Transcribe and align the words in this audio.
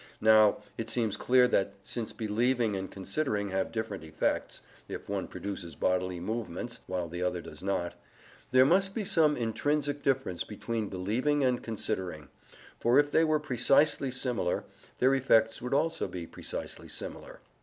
Now, 0.19 0.63
it 0.79 0.89
seems 0.89 1.15
clear 1.15 1.47
that, 1.49 1.75
since 1.83 2.11
believing 2.11 2.75
and 2.75 2.89
considering 2.89 3.49
have 3.49 3.71
different 3.71 4.03
effects 4.03 4.61
if 4.87 5.07
one 5.07 5.27
produces 5.27 5.75
bodily 5.75 6.19
movements 6.19 6.79
while 6.87 7.07
the 7.07 7.21
other 7.21 7.39
does 7.39 7.61
not, 7.61 7.93
there 8.49 8.65
must 8.65 8.95
be 8.95 9.03
some 9.03 9.37
intrinsic 9.37 10.01
difference 10.01 10.43
between 10.43 10.89
believing 10.89 11.43
and 11.43 11.61
considering*; 11.61 12.29
for 12.79 12.97
if 12.97 13.11
they 13.11 13.23
were 13.23 13.39
precisely 13.39 14.09
similar, 14.09 14.63
their 14.97 15.13
effects 15.13 15.61
also 15.61 16.05
would 16.05 16.11
be 16.11 16.25
precisely 16.25 16.87
similar. 16.87 17.39